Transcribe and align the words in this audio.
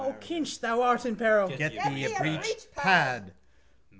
O, 0.03 0.13
Kinch, 0.19 0.59
thou 0.59 0.81
art 0.81 1.05
in 1.05 1.15
peril. 1.15 1.47
Get 1.49 1.73
thee 1.73 2.05
a 2.07 2.09
breechpad. 2.19 3.33